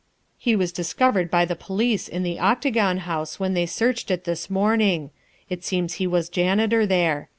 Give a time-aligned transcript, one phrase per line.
[0.49, 4.49] "He was discovered by the police in the Octagon House when they searched it this
[4.49, 5.11] morning.
[5.47, 7.29] It seems he was janitor there.